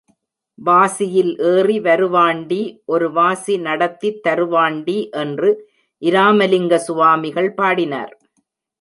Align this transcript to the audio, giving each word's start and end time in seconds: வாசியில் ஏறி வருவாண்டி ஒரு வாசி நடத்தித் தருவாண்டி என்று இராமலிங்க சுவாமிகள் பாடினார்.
வாசியில் 0.59 1.37
ஏறி 1.39 1.79
வருவாண்டி 1.79 2.59
ஒரு 2.85 3.11
வாசி 3.11 3.57
நடத்தித் 3.57 4.21
தருவாண்டி 4.27 5.09
என்று 5.09 5.51
இராமலிங்க 6.01 6.75
சுவாமிகள் 6.75 7.53
பாடினார். 7.53 8.13